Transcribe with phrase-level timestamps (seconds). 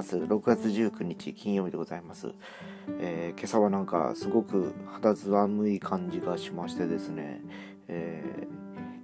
[0.00, 0.16] ます。
[0.16, 2.32] 6月19日金曜日でございます。
[3.00, 7.42] えー、今朝はなんかすごく肌寒い感じがしましてですね、
[7.86, 8.48] え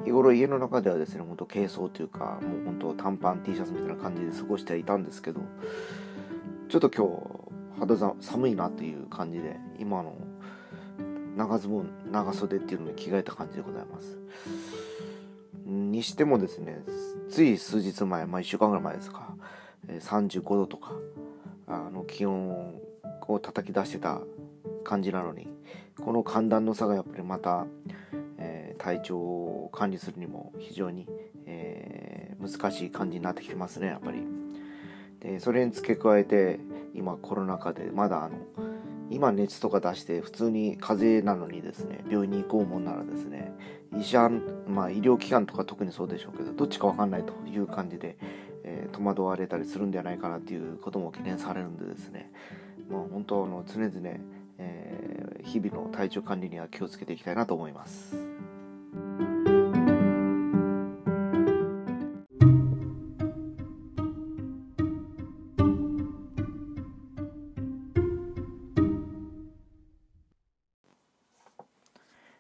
[0.00, 5.40] ー、日頃家の中ではですね、ほんと軽装というか、もう本当短パン T シャツみたいな感じで過ごしていたんですけど、
[6.70, 7.06] ちょっと今
[7.78, 10.16] 日肌寒いなっていう感じで、今の
[11.36, 14.18] 長ズボン、長袖っていうのに着替えた感じでございます。
[15.66, 16.82] にしてもですね、
[17.28, 19.36] つい数日前、まあ1週間ぐらい前ですか、
[19.88, 20.92] 35度とか
[21.66, 22.80] あの気温
[23.28, 24.20] を叩き出してた
[24.84, 25.48] 感じなのに
[26.00, 27.66] この寒暖の差がやっぱりまた、
[28.38, 31.06] えー、体調を管理するにも非常に、
[31.46, 34.18] えー、難しい感じになってきてますねやっぱり。
[35.20, 36.60] でそれに付け加えて
[36.94, 38.36] 今コロナ禍でまだあの
[39.08, 43.52] 今熱とか出して普通に風邪なのにですね病院に行こうもんならですね
[43.98, 44.28] 医者
[44.66, 48.18] まあ医療機関とか特にそうでしょうけどどっちか分かんないという感じで
[48.66, 52.30] えー、戸惑われたりするんではないかなっていうことも懸念されるんでですね、
[52.90, 53.92] まあ、本当の常々、
[54.58, 58.16] えー、日々の体調管理には気をつけていきたいなと思います。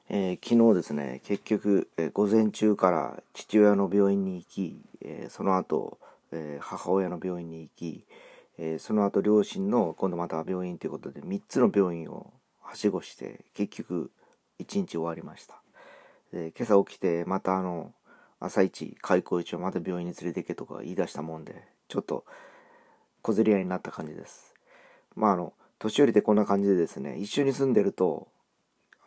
[0.08, 5.98] え、昨日ですね結局、えー、午前中から父親の病院に行き、えー、その後
[6.36, 8.06] えー、母親の病院に行き、
[8.58, 14.10] えー、その後両親の今度また病院ということで3つの病院をはしごして結局
[14.60, 15.60] 1日終わりました。
[16.32, 17.92] で今朝起きてまたあの
[18.40, 22.24] 朝一開口一をまた病院に連れて行けとか言い出したもんでちょっと
[23.22, 24.54] 小競り合いになった感じです。
[25.14, 28.28] まああの年寄りでこんな感じでですね一緒に住んでると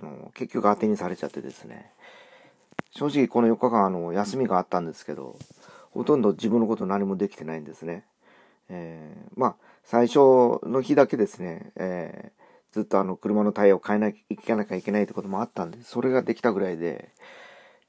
[0.01, 1.91] あの結局当てにされちゃってですね。
[2.91, 5.37] 正直この4日間あの休みがあったんですけど
[5.91, 8.05] ほとんど自分のこと何もできてないんですね。
[8.69, 10.19] えー、まあ、最初
[10.63, 17.09] の日だけですね、えー、ずっとあの車のタイヤを変えなきゃいけなきゃいけないってこともあったんで、それができたぐらいで、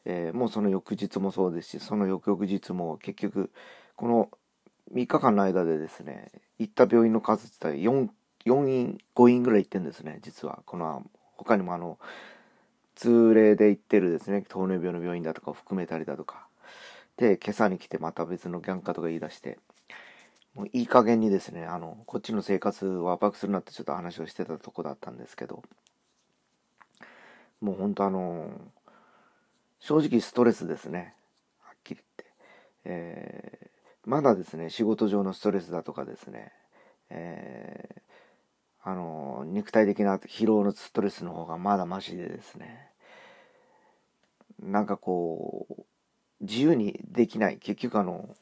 [0.05, 3.51] えー、もうその翌日もそうですし、その翌々日も結局、
[3.97, 4.31] この
[4.95, 8.09] 3日間の間でですね、行った病院の数って言ったら4、
[8.47, 10.63] 4院、5院ぐらい行ってんですね、実は。
[10.65, 11.05] この、
[11.37, 11.99] 他にもあの、
[12.95, 16.47] 通例で行ってるですね、糖尿病の病院だとかを含めたりだとか、
[17.21, 19.59] で、今朝に来てまた別のギャンカとか言い出して、
[20.55, 25.63] もういい加減にですね、あの、こっちの生活を圧迫するなってちょっと話をしてたとこだったんですけど、
[27.61, 28.51] もう本当あの、
[29.81, 31.15] 正直ストレスですね。
[31.61, 32.25] はっきり言って。
[32.85, 33.69] えー、
[34.07, 36.53] まだですね、仕事上のストレスだとかですね、
[37.11, 42.89] えー、あの、肉体的な疲労のストレスの方がまだマシでですね、
[44.59, 45.90] なんかこう、
[46.41, 47.59] 自由にできない。
[47.59, 48.35] 結局あの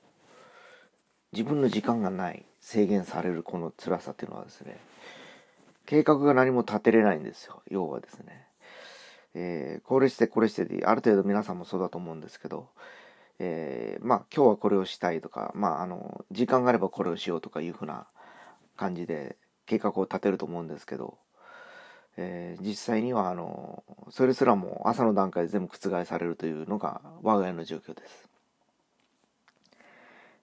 [1.33, 4.79] 自分の時間がない制限されるこの辛さっていうのはですね
[5.87, 7.63] 計画が何も立てれないんですよ。
[7.71, 8.47] 要はですね、
[9.35, 12.69] えー、これしてこれしてである程度皆さんもそうだと思うんですけど、
[13.39, 18.07] えー、まあ今日はこれをしたいとかまああの時間があればこれをしようとかいうふうな
[18.77, 19.37] 感じで
[19.67, 21.19] 計画を立てると思うんですけど
[22.21, 28.29] えー、実際にはあのそれすらも朝の段階で全部覆されるというのが我が家の状況です。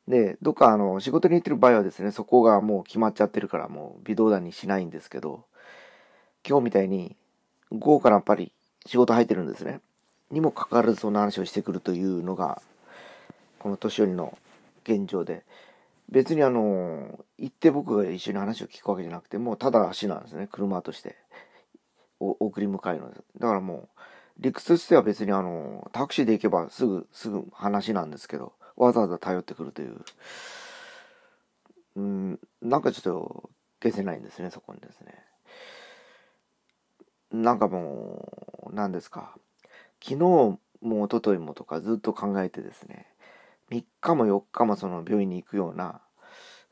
[0.08, 5.44] で、どっかあの仕事に行ってる場合はですね、そこがもう決まっちゃってるからもう微動だにしないんですけど、
[6.48, 7.18] 今日みたいに
[7.72, 8.54] 午後からやっぱり
[8.86, 9.82] 仕事入ってるんですね。
[10.32, 12.62] にもかかわらずそんな話をしてくるというのが、
[13.60, 14.38] この年寄りの
[14.86, 15.44] 現状で、
[16.08, 21.18] 別にあの、行って僕が一緒に話を聞くわけじゃなくて、もうただ足なんですね、車として。
[22.32, 23.24] 送り迎えるのです。
[23.40, 24.02] だからもう、
[24.40, 30.02] 理屈としては別にあの、タクシーで行けばすぐ、すぐ話なんですけど、わざわざ頼ってくるという、
[31.96, 33.50] うん、なんかちょっと
[33.82, 35.14] 消せないんですね、そこにですね。
[37.32, 39.36] なんかもう、何ですか。
[40.02, 43.08] 昨日も一昨日もとかずっと考えてですね、
[43.72, 46.02] 3日も4日もその病院に行くような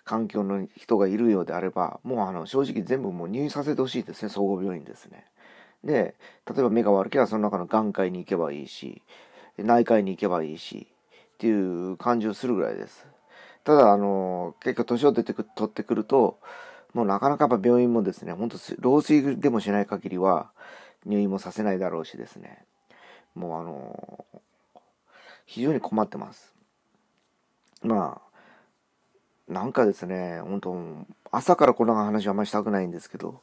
[0.03, 5.25] 環境の人がいるようであれば、もうあの正直全部もう入院させてほしいですね、総合病院ですね。
[5.83, 6.15] で、
[6.49, 9.01] 例えば目が悪ければその中の眼科医に行けばいいし、
[9.57, 10.87] 内科医に行けばいいし、
[11.33, 13.05] っていう感じをするぐらいです。
[13.63, 16.39] ただ、あの、結構年を出てく、取ってくると、
[16.93, 20.51] もうなかなかやっぱ病院もですね、ほんと老衰でもしない限りは
[21.05, 22.63] 入院もさせないだろうしですね、
[23.35, 24.25] もうあの、
[25.45, 26.53] 非常に困ってます。
[27.81, 28.21] ま
[29.49, 33.41] あ、なんかですね、本当朝からこんな話はあんまりしたくないんですけど、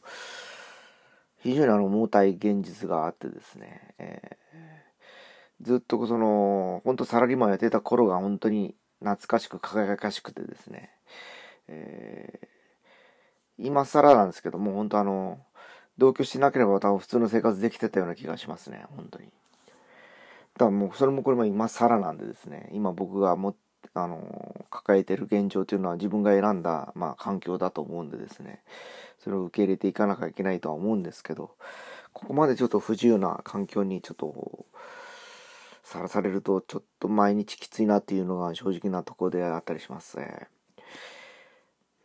[1.40, 10.90] 非常にあの重たい現実があってですね、えー、ずっとその、本当サラリーマンやってた頃が本当に懐かしく輝かしくてですね、
[11.68, 12.48] え
[13.60, 15.38] 今更なんですけども、本当あの、
[15.98, 19.26] 同居してなければ多分普通の生活できてたような気がしますね、本当に。
[19.26, 19.30] だ
[20.60, 23.54] からもう、それもこれも今更なんでですね、今僕がも、
[23.94, 28.62] あの、抱えてる現状というのは自分が選んだ、まあ、環境だと思うんでですね、
[29.18, 31.56] それを受け入れていかなきゃいけないとは思うんですけど、
[32.12, 34.66] ここまでちょっと不自由な環境にちょっと、
[35.82, 40.48] さらされるとちょっと毎日きついなっていうのが正直なとこであったりしますね。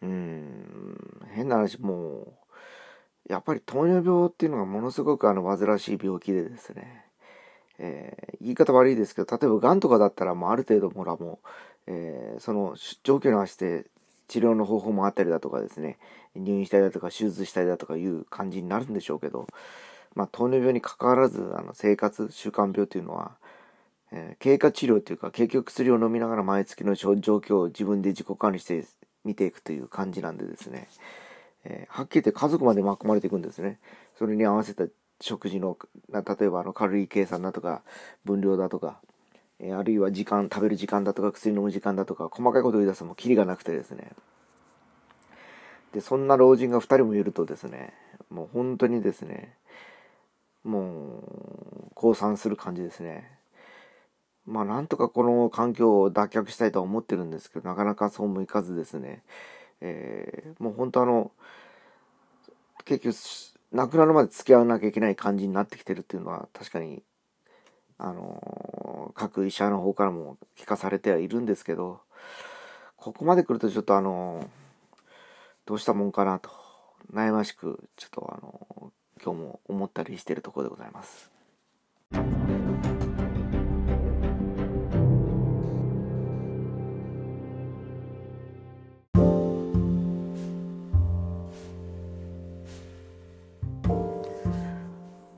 [0.02, 2.34] うん、変な話、も
[3.28, 7.06] う、やっぱり糖尿病っていうのがものすごくあの煩わしい病気でですね、
[7.80, 11.48] えー、言い方悪いですけど、例えば癌とかだったらもうある程度ほらもう、
[11.88, 13.86] えー、その状況に合わせて
[14.28, 15.98] 治療の方法もあったりだとかですね、
[16.36, 19.48] 入院したりだとか手術したりだとかいう感じになるんでしょうけど、
[20.16, 23.36] まあ、糖尿病にかかわらず、あの生活習慣病っていうのは、
[24.12, 28.86] えー、経過治療っていうか、結局薬を飲みながら毎月の状況を自分で自己管理して
[29.24, 30.88] 見ていくという感じなんでですね、
[31.66, 33.80] えー、はっきり言って家族まで巻き込まれていくんですね。
[34.18, 34.86] それに合わせた
[35.22, 35.78] 食事の、
[36.12, 37.82] 例えばあのカロリー計算だとか、
[38.26, 39.00] 分量だとか、
[39.60, 44.12] えー、あるいは時間、食べる時間だとか、薬飲む時間だとか、細かいことを言い出すともキリがなくてですね。
[45.94, 47.94] で、そんな老人が2人もいるとですね、
[48.30, 49.54] もう本当にですね、
[50.64, 53.32] もう、降参する感じですね。
[54.46, 59.24] まあなんとかこの環境を脱却したいとは思ってるんですけど、なかなかそうもいかずですね、
[59.82, 61.32] えー、もう本当あの、
[62.84, 67.04] 結局、亡くなるまで付き合わなきゃいけない感じになってきてるっていうのは確かに、
[67.98, 72.00] あのー、各医者の方からも聞かされてはいるんですけど、
[72.96, 74.48] ここまで来るとちょっとあのー、
[75.66, 76.52] どうしたもんかなと、
[77.14, 81.30] 悩ましく、ちょっとあのー、今日も思ったりしてるところでございます。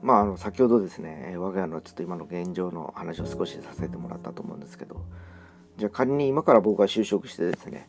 [0.08, 5.06] まあ、あの先ほどですね我が家のちょっと今の現状の話を少しさせてもらったと思うんですけど
[5.76, 7.86] じゃあ仮に今から僕が就職してですね、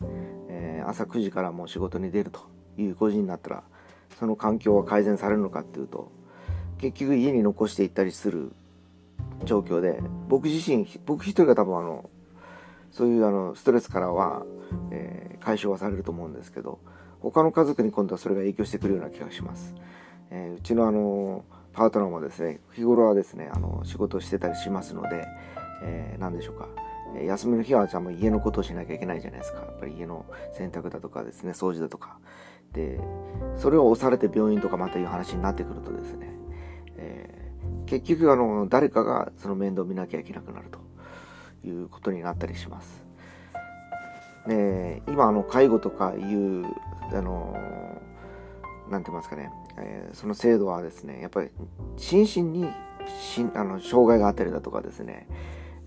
[0.49, 2.41] えー、朝9時からもう仕事に出ると
[2.77, 3.63] いう5時になったら
[4.19, 6.11] その環境は改善されるのかっていうと
[6.77, 8.51] 結局家に残していったりする
[9.45, 12.09] 状況で僕自身僕一人が多分あの
[12.91, 14.43] そういうあのストレスからは、
[14.91, 16.79] えー、解消はされると思うんですけど
[17.21, 19.73] 他の家族に今度はそれが影響してくるような気がします。
[20.31, 25.27] えー、うちのあのパートナーもですね日頃はですねあの仕事してたりしますので、
[25.83, 26.67] えー、何でしょうか。
[27.25, 29.61] 休みの日はじゃあもう家のことをしなきゃいけないじゃないですか。
[29.61, 32.19] やっぱり家の洗濯だとかですね掃除だとか。
[32.71, 32.99] で
[33.57, 36.29] それを押されて病院とかまたいう話になってくるとですね、
[36.97, 40.79] えー、結局あの誰かがその面倒を見なきゃいけなくなると。
[41.63, 43.03] いうことになったりします。
[44.47, 46.65] で今あの介護とかいう
[47.13, 47.53] あの
[48.89, 51.49] なんて言いますかねえー、その制度はですねやっぱり
[51.97, 52.69] 心身に
[53.07, 55.27] しあの障害があったりだとかですね、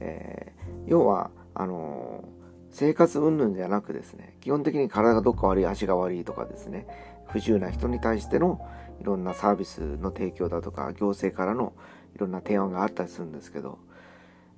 [0.01, 2.25] えー、要はあの
[2.71, 6.87] 生活云々じゃなくですね基本的に体がどっか悪い足が悪いとかですね
[7.27, 8.61] 不自由な人に対しての
[9.01, 11.75] いろんなサービスの提供だとか行政からの
[12.15, 13.79] いろんな提案があったりするんですけど、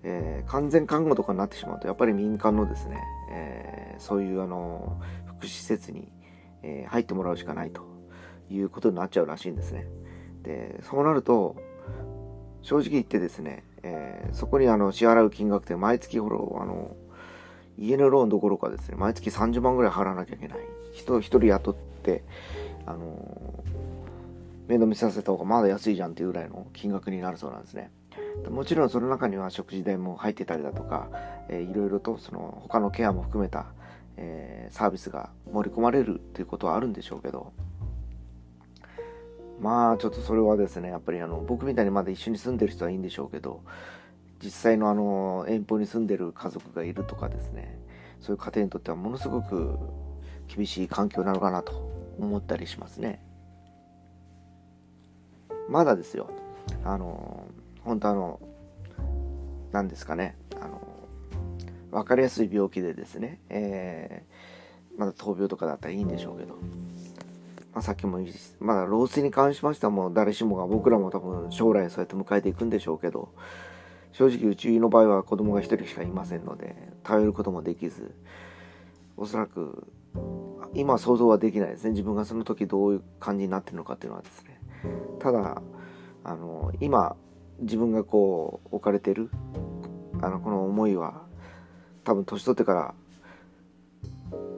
[0.03, 3.01] えー、完全看護とかになってしまうとやっぱり民間のですね、
[3.33, 6.09] えー、そういうあの福祉施設に、
[6.63, 7.94] えー、入ってもらうしかないと。
[8.51, 9.87] いうことになっちゃうらしいんですね。
[10.43, 11.57] で、そうなると、
[12.63, 16.97] 正直言ってですね、えー、そこにあの支払う金額って毎月ほど、あの、
[17.79, 20.59] 家のローンどころかですね、毎月30万ぐらい払わなきゃいけない。
[20.93, 22.25] 人一人雇って、
[22.87, 23.65] あの
[24.69, 27.91] 面倒見させた方がまだ安いじゃんっていうぐらいの金額になるそうなんですね。
[28.49, 31.09] もちろんその中には食事代も入ってたりだとか、
[31.49, 33.67] えー、いろいろとその他のケアも含めた、
[34.17, 37.53] えー、サービスが盛り込まれるっていうことはあるんでしょうけど、
[39.65, 43.63] まあちょっとそれはですねやっぱりあの僕みたいにまだ一緒に住んでる人はいいんでしょうけど
[44.43, 47.79] 実際のあの遠方に住んでる家族がいるとかですね
[48.21, 49.79] そういう家庭にとってはものすごく
[50.55, 51.73] 厳しい環境なのかなと
[52.19, 53.25] 思ったりしますね。
[55.71, 56.29] まだですよ。
[56.85, 57.47] あの
[57.85, 58.41] 本当あの
[59.73, 60.83] 何ですかねあの
[61.91, 66.59] 分かりやすい病気でですね、えー、まだ闘病とかだったらいいんでしょうけど。
[67.75, 73.31] まあ、さっきも言いまだ老衰に関しましてはもう誰しもが僕らも多分将来そうやって迎えていくんでしょうけど
[74.13, 78.15] 正直うちの場合は子供が1人しかいませんので頼ることもできず
[79.17, 79.89] おそらく
[80.73, 81.91] 今想像はできないですね。
[81.91, 84.61] 自分がその時どういう感じになってるのかっていうのはですね。
[85.19, 85.63] ただ
[86.23, 87.17] あの今
[87.61, 89.31] 自分がこう置かれてる
[90.23, 91.23] あのこの思いは
[92.05, 92.95] 多分年取ってから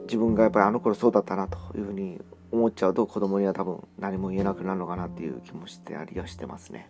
[0.03, 2.19] 自分がやっぱりあの頃そうだったなというふうに
[2.51, 6.89] 思っちゃうと子供には多分何も言えなくなるのかなっていう気もしてありはしてますね。